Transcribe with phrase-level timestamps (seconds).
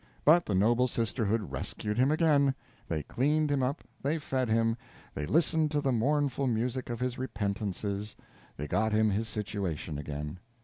[0.25, 2.55] But the noble sisterhood rescued him again.
[2.87, 4.75] They cleaned him up, they fed him,
[5.13, 8.15] they listened to the mournful music of his repentances,
[8.57, 10.39] they got him his situation again.